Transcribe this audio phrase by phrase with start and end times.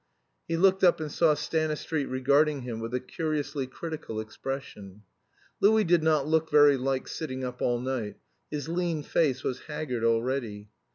[0.47, 5.03] He looked up and saw Stanistreet regarding him with a curiously critical expression.
[5.59, 8.15] Louis did not look very like sitting up all night;
[8.49, 10.69] his lean face was haggard already.